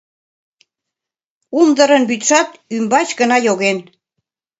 Умдырын 1.59 2.03
вӱдшат 2.09 2.49
ӱмбач 2.75 3.07
гына 3.19 3.37
йоген. 3.47 3.77